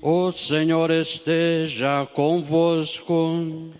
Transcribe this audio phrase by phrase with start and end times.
[0.00, 3.72] O Senhor esteja convosco.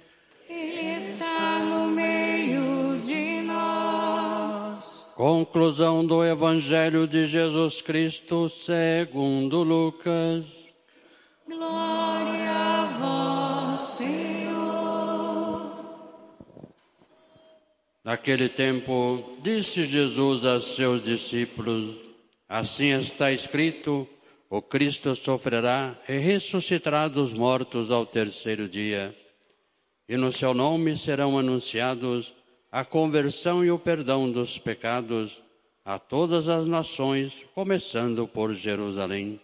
[0.49, 5.05] Ele está no meio de nós.
[5.15, 10.45] Conclusão do Evangelho de Jesus Cristo segundo Lucas.
[11.47, 15.71] Glória a vós, Senhor.
[18.03, 21.95] Naquele tempo, disse Jesus a seus discípulos:
[22.49, 24.05] Assim está escrito:
[24.51, 29.15] o Cristo sofrerá e ressuscitará dos mortos ao terceiro dia,
[30.09, 32.35] e no seu nome serão anunciados
[32.73, 35.43] a conversão e o perdão dos pecados
[35.85, 39.41] a todas as nações, começando por Jerusalém.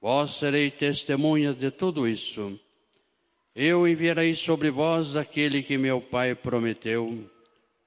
[0.00, 2.58] Vós sereis testemunhas de tudo isso.
[3.54, 7.30] Eu enviarei sobre vós aquele que meu Pai prometeu.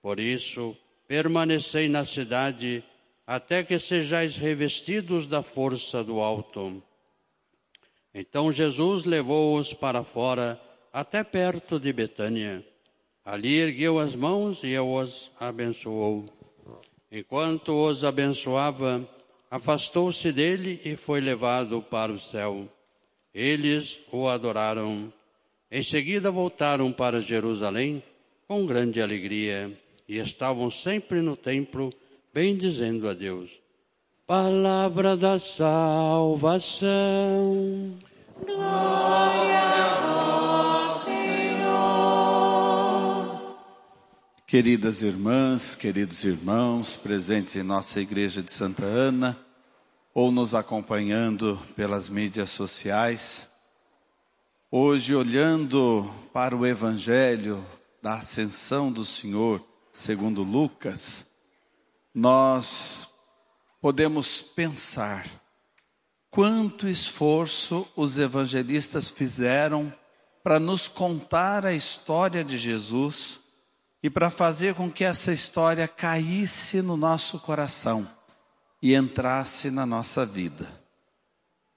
[0.01, 0.77] Por isso,
[1.07, 2.83] permanecei na cidade
[3.25, 6.83] até que sejais revestidos da força do alto.
[8.13, 10.59] Então Jesus levou-os para fora,
[10.91, 12.63] até perto de Betânia.
[13.25, 16.25] Ali ergueu as mãos e os abençoou.
[17.11, 19.07] Enquanto os abençoava,
[19.49, 22.67] afastou-se dele e foi levado para o céu.
[23.33, 25.11] Eles o adoraram.
[25.71, 28.03] Em seguida voltaram para Jerusalém
[28.47, 29.71] com grande alegria
[30.07, 31.91] e estavam sempre no templo
[32.33, 33.51] bendizendo a Deus.
[34.25, 36.89] Palavra da salvação.
[38.43, 42.23] Glória a vós, Senhor.
[44.47, 49.37] Queridas irmãs, queridos irmãos, presentes em nossa igreja de Santa Ana,
[50.13, 53.51] ou nos acompanhando pelas mídias sociais,
[54.71, 57.63] hoje olhando para o Evangelho
[58.01, 61.32] da Ascensão do Senhor, segundo Lucas,
[62.13, 63.15] nós
[63.81, 65.25] podemos pensar
[66.29, 69.93] quanto esforço os evangelistas fizeram
[70.43, 73.41] para nos contar a história de Jesus
[74.03, 78.07] e para fazer com que essa história caísse no nosso coração
[78.81, 80.69] e entrasse na nossa vida.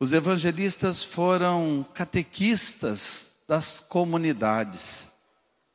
[0.00, 5.12] Os evangelistas foram catequistas das comunidades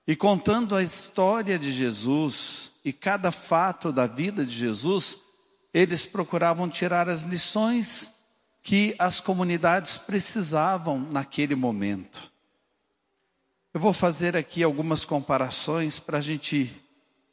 [0.05, 5.19] e contando a história de Jesus e cada fato da vida de Jesus,
[5.73, 8.21] eles procuravam tirar as lições
[8.63, 12.31] que as comunidades precisavam naquele momento.
[13.73, 16.71] Eu vou fazer aqui algumas comparações para a gente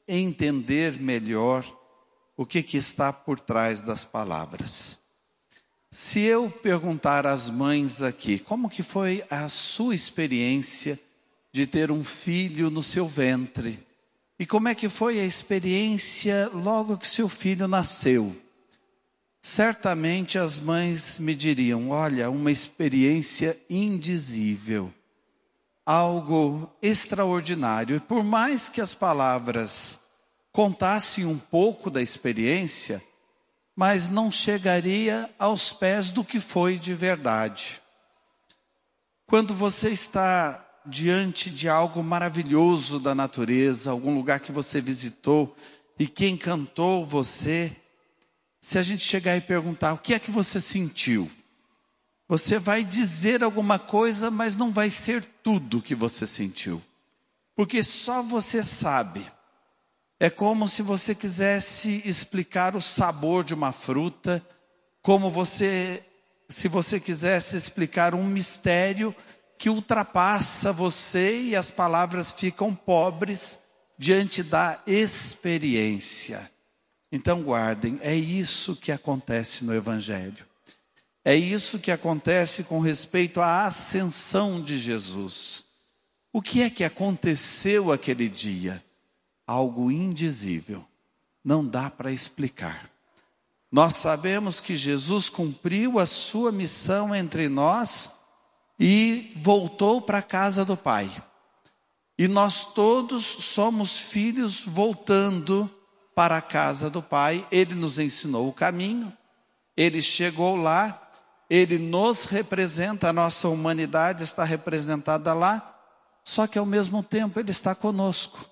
[0.06, 1.64] entender melhor
[2.36, 4.98] o que, que está por trás das palavras.
[5.90, 10.98] Se eu perguntar às mães aqui, como que foi a sua experiência
[11.50, 13.87] de ter um filho no seu ventre?
[14.38, 18.34] E como é que foi a experiência logo que seu filho nasceu?
[19.42, 24.94] Certamente as mães me diriam: olha, uma experiência indizível,
[25.84, 27.96] algo extraordinário.
[27.96, 30.02] E por mais que as palavras
[30.52, 33.02] contassem um pouco da experiência,
[33.74, 37.80] mas não chegaria aos pés do que foi de verdade.
[39.26, 45.54] Quando você está diante de algo maravilhoso da natureza, algum lugar que você visitou
[45.98, 47.70] e que encantou você,
[48.60, 51.30] se a gente chegar e perguntar o que é que você sentiu,
[52.26, 56.82] você vai dizer alguma coisa, mas não vai ser tudo que você sentiu,
[57.54, 59.26] porque só você sabe.
[60.20, 64.44] É como se você quisesse explicar o sabor de uma fruta,
[65.00, 66.04] como você,
[66.48, 69.14] se você quisesse explicar um mistério
[69.58, 73.64] que ultrapassa você e as palavras ficam pobres
[73.98, 76.48] diante da experiência.
[77.10, 80.46] Então guardem, é isso que acontece no Evangelho.
[81.24, 85.64] É isso que acontece com respeito à ascensão de Jesus.
[86.32, 88.82] O que é que aconteceu aquele dia?
[89.46, 90.86] Algo indizível.
[91.44, 92.88] Não dá para explicar.
[93.70, 98.17] Nós sabemos que Jesus cumpriu a sua missão entre nós
[98.78, 101.10] e voltou para a casa do pai.
[102.16, 105.70] E nós todos somos filhos voltando
[106.14, 107.46] para a casa do pai.
[107.50, 109.12] Ele nos ensinou o caminho,
[109.76, 111.10] ele chegou lá,
[111.48, 115.76] ele nos representa, a nossa humanidade está representada lá,
[116.24, 118.44] só que ao mesmo tempo ele está conosco.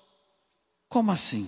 [0.89, 1.47] Como assim?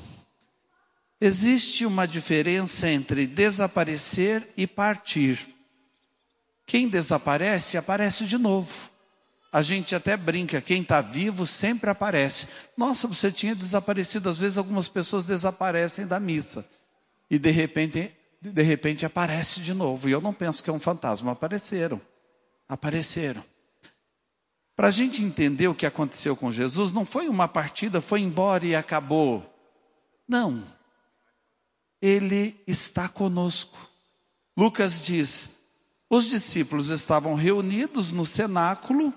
[1.21, 5.58] Existe uma diferença entre desaparecer e partir.
[6.69, 8.91] Quem desaparece, aparece de novo.
[9.51, 12.45] A gente até brinca, quem está vivo sempre aparece.
[12.77, 16.69] Nossa, você tinha desaparecido, às vezes algumas pessoas desaparecem da missa.
[17.27, 20.07] E de repente, de repente aparece de novo.
[20.07, 21.99] E eu não penso que é um fantasma, apareceram.
[22.67, 23.43] apareceram.
[24.75, 28.63] Para a gente entender o que aconteceu com Jesus, não foi uma partida, foi embora
[28.63, 29.43] e acabou.
[30.27, 30.63] Não.
[31.99, 33.89] Ele está conosco.
[34.55, 35.58] Lucas diz:
[36.09, 39.13] os discípulos estavam reunidos no cenáculo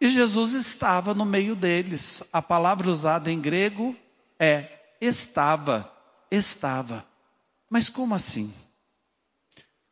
[0.00, 2.24] e Jesus estava no meio deles.
[2.32, 3.96] A palavra usada em grego
[4.38, 4.68] é
[5.00, 5.90] estava,
[6.30, 7.04] estava.
[7.70, 8.52] Mas como assim?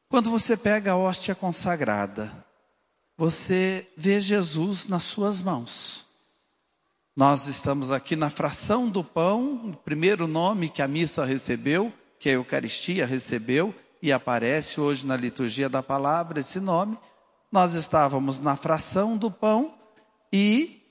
[0.09, 2.31] Quando você pega a hóstia consagrada,
[3.17, 6.05] você vê Jesus nas suas mãos.
[7.17, 12.29] Nós estamos aqui na fração do pão, o primeiro nome que a missa recebeu, que
[12.29, 16.99] a Eucaristia recebeu, e aparece hoje na liturgia da palavra esse nome.
[17.53, 19.73] Nós estávamos na fração do pão
[20.33, 20.83] e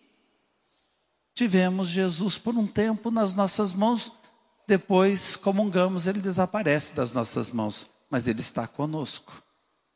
[1.36, 4.14] tivemos Jesus por um tempo nas nossas mãos,
[4.68, 9.34] depois comungamos, ele desaparece das nossas mãos, mas ele está conosco.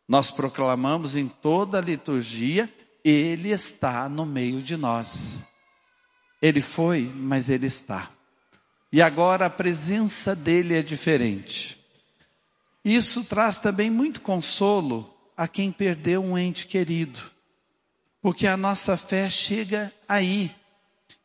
[0.07, 2.71] Nós proclamamos em toda a liturgia,
[3.03, 5.43] ele está no meio de nós.
[6.41, 8.09] Ele foi, mas ele está.
[8.91, 11.74] E agora a presença dele é diferente.
[12.85, 17.19] Isso traz também muito consolo a quem perdeu um ente querido,
[18.21, 20.53] porque a nossa fé chega aí,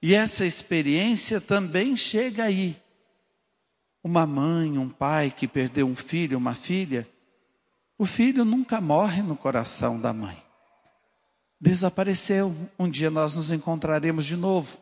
[0.00, 2.74] e essa experiência também chega aí.
[4.02, 7.06] Uma mãe, um pai que perdeu um filho, uma filha,
[7.98, 10.42] o filho nunca morre no coração da mãe.
[11.60, 14.78] Desapareceu, um dia nós nos encontraremos de novo.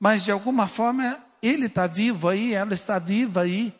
[0.00, 3.74] Mas de alguma forma ele está vivo aí, ela está viva aí.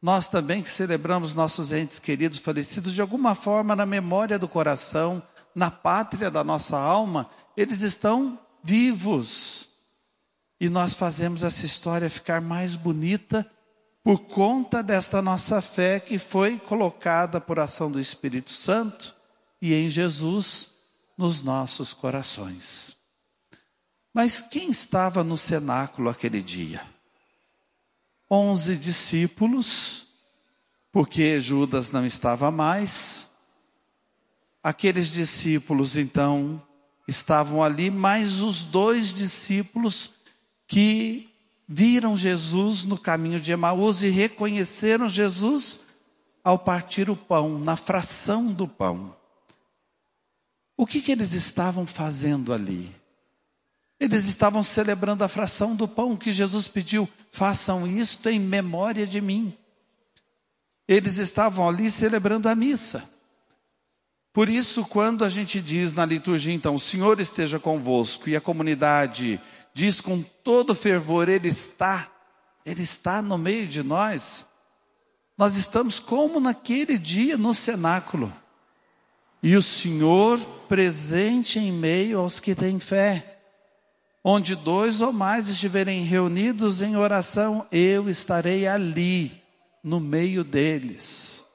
[0.00, 5.22] Nós também que celebramos nossos entes queridos falecidos, de alguma forma na memória do coração,
[5.54, 9.68] na pátria da nossa alma, eles estão vivos.
[10.60, 13.48] E nós fazemos essa história ficar mais bonita
[14.04, 19.14] por conta desta nossa fé que foi colocada por ação do Espírito Santo
[19.60, 20.72] e em Jesus
[21.16, 22.96] nos nossos corações.
[24.14, 26.80] Mas quem estava no cenáculo aquele dia?
[28.30, 30.06] Onze discípulos,
[30.92, 33.30] porque Judas não estava mais.
[34.62, 36.62] Aqueles discípulos, então,
[37.06, 40.10] estavam ali, mais os dois discípulos
[40.66, 41.30] que
[41.66, 45.80] viram Jesus no caminho de Emaús e reconheceram Jesus
[46.42, 49.14] ao partir o pão, na fração do pão.
[50.76, 52.94] O que, que eles estavam fazendo ali?
[54.00, 59.20] Eles estavam celebrando a fração do pão que Jesus pediu, façam isto em memória de
[59.20, 59.56] mim.
[60.86, 63.02] Eles estavam ali celebrando a missa.
[64.32, 68.40] Por isso, quando a gente diz na liturgia, então, o Senhor esteja convosco e a
[68.40, 69.40] comunidade
[69.74, 72.08] diz com todo fervor: Ele está,
[72.64, 74.46] Ele está no meio de nós.
[75.36, 78.32] Nós estamos como naquele dia no cenáculo.
[79.42, 83.27] E o Senhor presente em meio aos que têm fé.
[84.30, 89.32] Onde dois ou mais estiverem reunidos em oração, eu estarei ali,
[89.82, 91.46] no meio deles.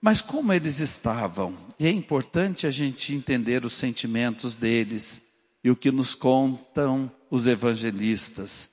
[0.00, 1.58] Mas como eles estavam?
[1.76, 5.22] E é importante a gente entender os sentimentos deles
[5.64, 8.70] e o que nos contam os evangelistas.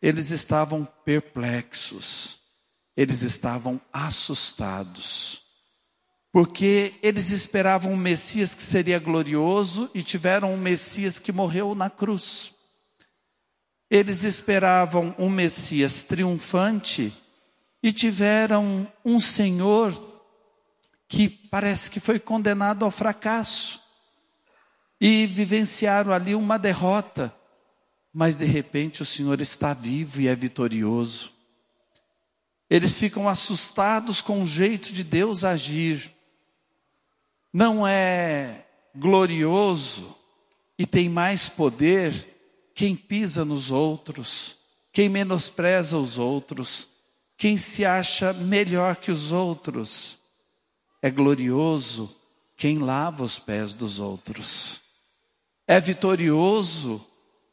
[0.00, 2.38] Eles estavam perplexos,
[2.96, 5.42] eles estavam assustados,
[6.32, 11.88] porque eles esperavam um Messias que seria glorioso e tiveram um Messias que morreu na
[11.88, 12.54] cruz.
[13.90, 17.12] Eles esperavam um Messias triunfante
[17.82, 19.92] e tiveram um Senhor
[21.08, 23.82] que parece que foi condenado ao fracasso
[25.00, 27.34] e vivenciaram ali uma derrota,
[28.12, 31.32] mas de repente o Senhor está vivo e é vitorioso.
[32.68, 36.12] Eles ficam assustados com o jeito de Deus agir.
[37.52, 40.16] Não é glorioso
[40.78, 42.36] e tem mais poder
[42.74, 44.56] quem pisa nos outros,
[44.92, 46.88] quem menospreza os outros,
[47.36, 50.18] quem se acha melhor que os outros.
[51.00, 52.14] É glorioso
[52.56, 54.80] quem lava os pés dos outros.
[55.66, 57.04] É vitorioso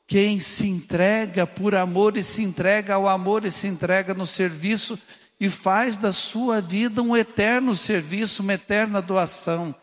[0.07, 4.97] quem se entrega por amor e se entrega ao amor e se entrega no serviço
[5.39, 9.75] e faz da sua vida um eterno serviço, uma eterna doação.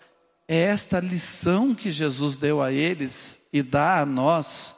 [0.49, 4.77] É esta lição que Jesus deu a eles e dá a nós.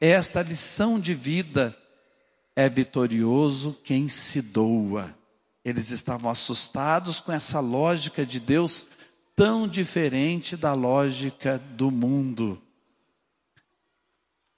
[0.00, 1.76] É esta lição de vida.
[2.54, 5.14] É vitorioso quem se doa.
[5.64, 8.86] Eles estavam assustados com essa lógica de Deus
[9.36, 12.60] tão diferente da lógica do mundo.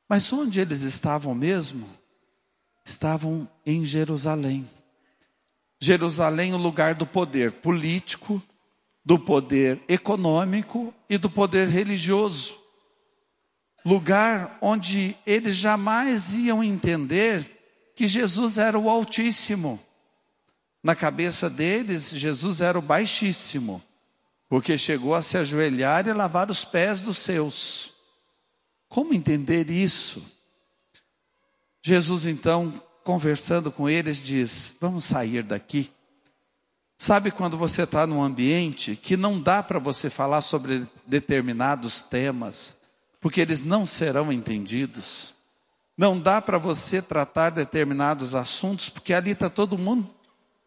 [0.09, 1.89] Mas onde eles estavam mesmo?
[2.85, 4.69] Estavam em Jerusalém.
[5.83, 8.41] Jerusalém, o lugar do poder político,
[9.05, 12.57] do poder econômico e do poder religioso.
[13.85, 17.45] Lugar onde eles jamais iam entender
[17.97, 19.81] que Jesus era o Altíssimo.
[20.85, 23.83] Na cabeça deles, Jesus era o Baixíssimo,
[24.49, 27.95] porque chegou a se ajoelhar e lavar os pés dos seus.
[28.89, 30.23] Como entender isso?
[31.83, 32.73] Jesus, então,
[33.05, 35.91] conversando com eles, diz: Vamos sair daqui.
[36.97, 42.79] Sabe quando você está num ambiente que não dá para você falar sobre determinados temas,
[43.21, 45.35] porque eles não serão entendidos?
[45.99, 50.09] Não dá para você tratar determinados assuntos, porque ali está todo mundo,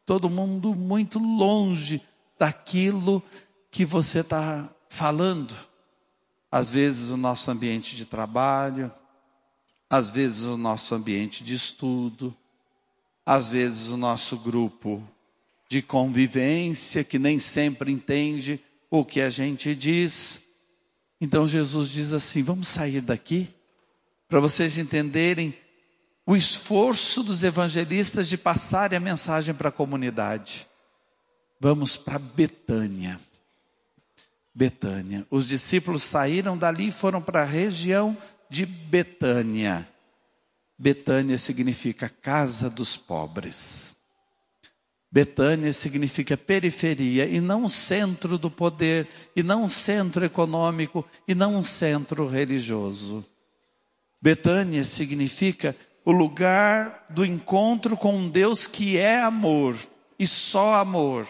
[0.06, 2.02] todo mundo muito longe
[2.38, 3.24] daquilo
[3.72, 5.56] que você está falando.
[6.52, 8.92] Às vezes o nosso ambiente de trabalho,
[9.90, 12.36] às vezes o nosso ambiente de estudo,
[13.26, 15.04] às vezes o nosso grupo
[15.68, 20.44] de convivência que nem sempre entende o que a gente diz.
[21.20, 23.50] Então Jesus diz assim: vamos sair daqui
[24.28, 25.54] para vocês entenderem
[26.26, 30.68] o esforço dos evangelistas de passarem a mensagem para a comunidade.
[31.60, 33.20] Vamos para Betânia.
[34.54, 35.26] Betânia.
[35.30, 38.18] Os discípulos saíram dali e foram para a região
[38.50, 39.88] de Betânia.
[40.78, 43.96] Betânia significa casa dos pobres.
[45.12, 52.28] Betânia significa periferia e não centro do poder, e não centro econômico, e não centro
[52.28, 53.24] religioso.
[54.22, 59.78] Betânia significa o lugar do encontro com um Deus que é amor
[60.20, 61.28] e só amor.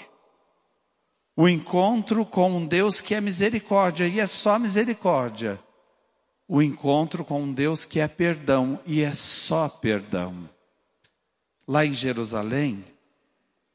[1.37, 5.59] O encontro com um Deus que é misericórdia e é só misericórdia.
[6.47, 10.47] O encontro com um Deus que é perdão e é só perdão.
[11.67, 12.85] Lá em Jerusalém,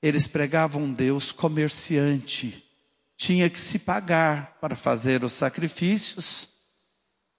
[0.03, 2.65] eles pregavam um Deus comerciante.
[3.17, 6.49] Tinha que se pagar para fazer os sacrifícios,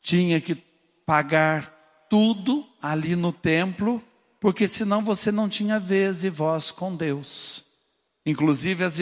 [0.01, 0.55] tinha que
[1.05, 4.03] pagar tudo ali no templo,
[4.39, 7.65] porque senão você não tinha vez e voz com Deus.
[8.25, 8.97] Inclusive as,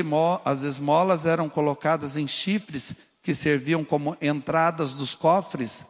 [0.46, 5.86] as esmolas eram colocadas em chifres que serviam como entradas dos cofres,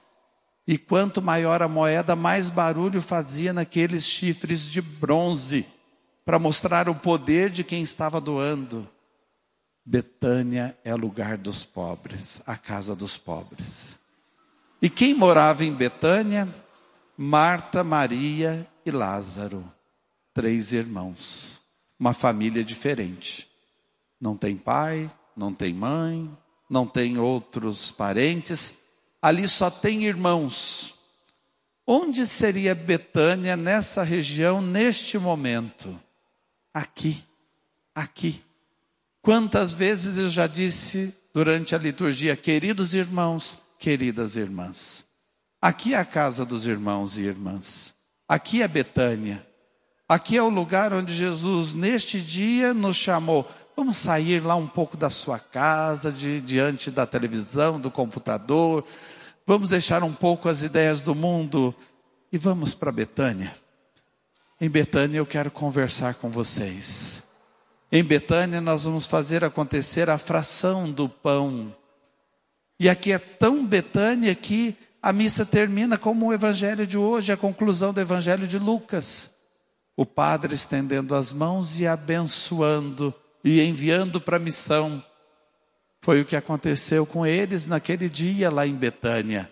[0.69, 5.65] e quanto maior a moeda, mais barulho fazia naqueles chifres de bronze
[6.23, 8.87] para mostrar o poder de quem estava doando.
[9.83, 13.97] Betânia é lugar dos pobres, a casa dos pobres.
[14.79, 16.47] E quem morava em Betânia?
[17.17, 19.67] Marta, Maria e Lázaro,
[20.35, 21.63] três irmãos,
[21.99, 23.49] uma família diferente.
[24.21, 26.29] Não tem pai, não tem mãe,
[26.69, 28.88] não tem outros parentes,
[29.21, 30.95] ali só tem irmãos.
[31.85, 35.99] Onde seria Betânia nessa região neste momento?
[36.73, 37.23] aqui,
[37.93, 38.41] aqui.
[39.21, 45.07] Quantas vezes eu já disse durante a liturgia, queridos irmãos, queridas irmãs,
[45.61, 47.95] aqui é a casa dos irmãos e irmãs,
[48.27, 49.45] aqui é Betânia,
[50.07, 53.49] aqui é o lugar onde Jesus, neste dia, nos chamou.
[53.79, 58.83] Vamos sair lá um pouco da sua casa, de, diante da televisão, do computador,
[59.47, 61.73] vamos deixar um pouco as ideias do mundo
[62.29, 63.55] e vamos para Betânia.
[64.59, 67.23] Em Betânia eu quero conversar com vocês.
[67.89, 71.73] Em Betânia nós vamos fazer acontecer a fração do pão.
[72.77, 77.37] E aqui é tão Betânia que a missa termina como o evangelho de hoje, a
[77.37, 79.35] conclusão do evangelho de Lucas.
[79.95, 85.03] O padre estendendo as mãos e abençoando e enviando para a missão.
[86.01, 89.51] Foi o que aconteceu com eles naquele dia lá em Betânia.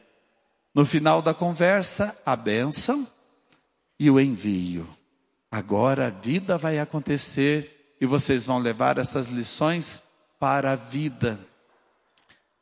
[0.74, 3.08] No final da conversa, a bênção
[4.00, 4.88] e o envio.
[5.52, 10.04] Agora a vida vai acontecer e vocês vão levar essas lições
[10.40, 11.40] para a vida.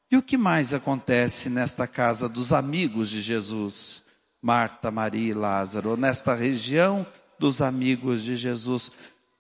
[0.09, 4.05] E o que mais acontece nesta casa dos amigos de Jesus?
[4.41, 7.05] Marta, Maria e Lázaro, nesta região
[7.39, 8.91] dos amigos de Jesus.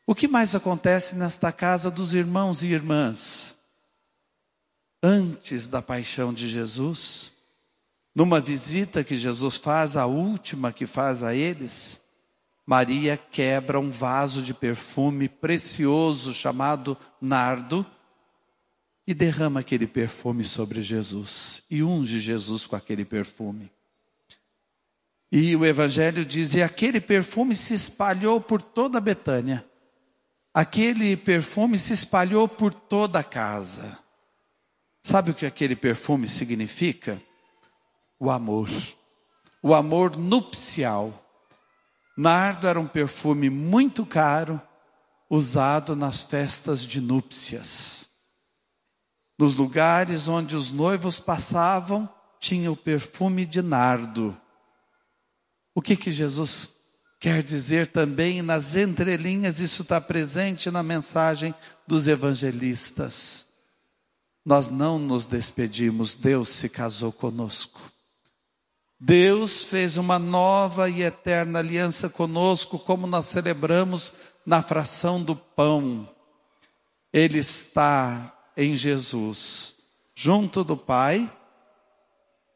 [0.07, 3.57] O que mais acontece nesta casa dos irmãos e irmãs?
[5.01, 7.33] Antes da paixão de Jesus,
[8.13, 12.01] numa visita que Jesus faz, a última que faz a eles,
[12.65, 17.85] Maria quebra um vaso de perfume precioso chamado nardo
[19.07, 23.71] e derrama aquele perfume sobre Jesus e unge Jesus com aquele perfume.
[25.31, 29.65] E o Evangelho diz: e aquele perfume se espalhou por toda a Betânia.
[30.55, 33.99] Aquele perfume se espalhou por toda a casa.
[35.03, 37.21] Sabe o que aquele perfume significa?
[38.19, 38.69] O amor.
[39.61, 41.25] O amor nupcial
[42.17, 44.61] Nardo era um perfume muito caro,
[45.29, 48.09] usado nas festas de núpcias.
[49.37, 52.09] Nos lugares onde os noivos passavam,
[52.39, 54.35] tinha o perfume de nardo.
[55.73, 56.74] O que que Jesus
[57.25, 59.59] quer dizer também nas entrelinhas?
[59.59, 61.55] Isso está presente na mensagem
[61.87, 63.47] dos evangelistas.
[64.45, 67.81] Nós não nos despedimos, Deus se casou conosco.
[68.99, 74.13] Deus fez uma nova e eterna aliança conosco, como nós celebramos
[74.45, 76.07] na fração do pão.
[77.11, 79.77] Ele está em Jesus,
[80.13, 81.27] junto do Pai.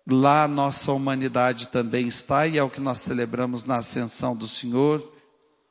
[0.10, 5.08] Lá nossa humanidade também está, e é o que nós celebramos na ascensão do Senhor,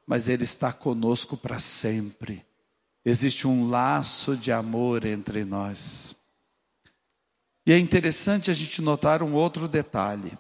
[0.07, 2.47] mas Ele está conosco para sempre.
[3.05, 6.17] Existe um laço de amor entre nós.
[7.67, 10.39] E é interessante a gente notar um outro detalhe.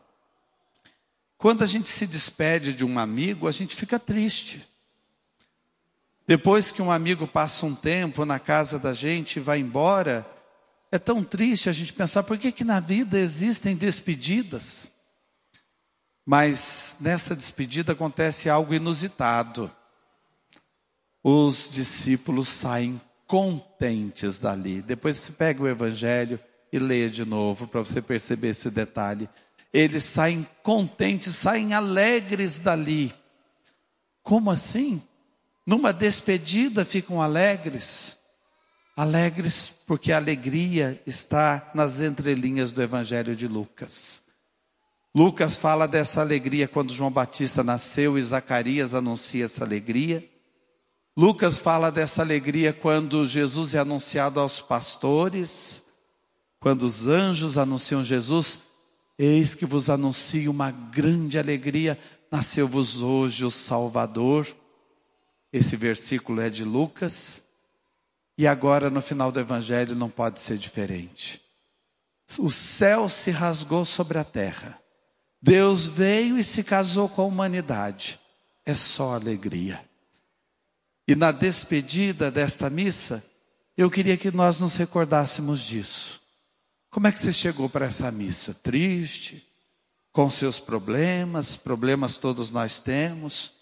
[1.36, 4.66] Quando a gente se despede de um amigo, a gente fica triste.
[6.26, 10.26] Depois que um amigo passa um tempo na casa da gente e vai embora,
[10.90, 14.92] é tão triste a gente pensar por que, que na vida existem despedidas.
[16.24, 19.70] Mas nessa despedida acontece algo inusitado.
[21.22, 24.82] Os discípulos saem contentes dali.
[24.82, 26.38] Depois você pega o evangelho
[26.72, 29.28] e leia de novo para você perceber esse detalhe
[29.72, 33.14] eles saem contentes, saem alegres dali.
[34.22, 35.02] Como assim?
[35.66, 38.17] Numa despedida ficam alegres?
[38.98, 44.22] Alegres porque a alegria está nas entrelinhas do Evangelho de Lucas.
[45.14, 50.28] Lucas fala dessa alegria quando João Batista nasceu e Zacarias anuncia essa alegria.
[51.16, 55.92] Lucas fala dessa alegria quando Jesus é anunciado aos pastores,
[56.58, 58.62] quando os anjos anunciam Jesus.
[59.16, 61.96] Eis que vos anuncio uma grande alegria,
[62.32, 64.44] nasceu-vos hoje o Salvador.
[65.52, 67.47] Esse versículo é de Lucas.
[68.38, 71.42] E agora no final do Evangelho não pode ser diferente.
[72.38, 74.80] O céu se rasgou sobre a terra.
[75.42, 78.20] Deus veio e se casou com a humanidade.
[78.64, 79.84] É só alegria.
[81.06, 83.24] E na despedida desta missa,
[83.76, 86.20] eu queria que nós nos recordássemos disso.
[86.90, 88.54] Como é que você chegou para essa missa?
[88.54, 89.44] Triste,
[90.12, 93.57] com seus problemas, problemas todos nós temos,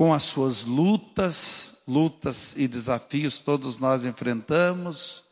[0.00, 5.24] com as suas lutas, lutas e desafios todos nós enfrentamos,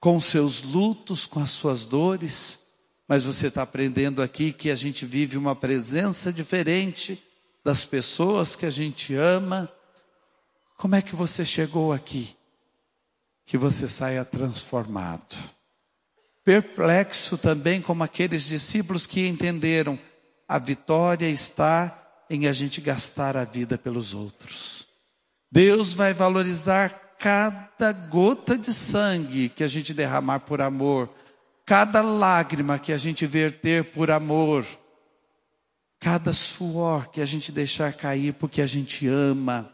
[0.00, 2.64] com seus lutos, com as suas dores,
[3.06, 7.22] mas você está aprendendo aqui que a gente vive uma presença diferente
[7.64, 9.72] das pessoas que a gente ama.
[10.76, 12.36] Como é que você chegou aqui?
[13.46, 15.36] Que você saia transformado
[16.44, 19.96] perplexo também como aqueles discípulos que entenderam
[20.48, 24.86] a vitória está em a gente gastar a vida pelos outros.
[25.50, 26.88] Deus vai valorizar
[27.18, 31.08] cada gota de sangue que a gente derramar por amor,
[31.64, 34.66] cada lágrima que a gente verter por amor,
[35.98, 39.72] cada suor que a gente deixar cair porque a gente ama.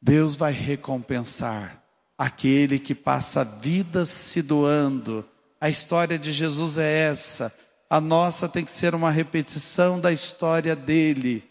[0.00, 1.82] Deus vai recompensar
[2.16, 5.28] aquele que passa vidas se doando
[5.62, 7.56] a história de Jesus é essa.
[7.92, 11.44] A nossa tem que ser uma repetição da história dele.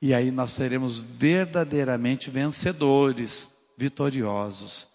[0.00, 4.88] E aí nós seremos verdadeiramente vencedores, vitoriosos.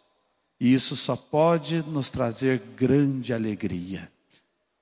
[0.59, 4.11] E isso só pode nos trazer grande alegria.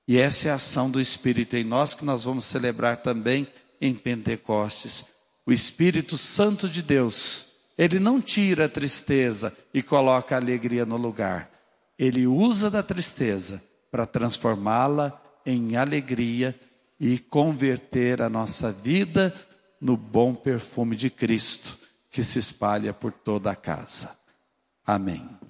[0.08, 3.46] E essa é a ação do Espírito em nós que nós vamos celebrar também
[3.78, 5.04] em Pentecostes.
[5.44, 10.96] O Espírito Santo de Deus, ele não tira a tristeza e coloca a alegria no
[10.96, 11.50] lugar.
[11.98, 16.58] Ele usa da tristeza para transformá-la em alegria
[16.98, 19.34] e converter a nossa vida
[19.80, 21.78] no bom perfume de Cristo
[22.10, 24.18] que se espalha por toda a casa.
[24.84, 25.30] Amém.